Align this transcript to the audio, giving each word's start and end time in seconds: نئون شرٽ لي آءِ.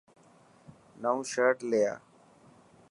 نئون 1.01 1.19
شرٽ 1.31 1.57
لي 1.69 1.81
آءِ. 1.91 1.97